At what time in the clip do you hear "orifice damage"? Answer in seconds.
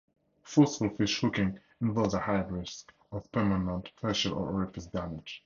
4.51-5.39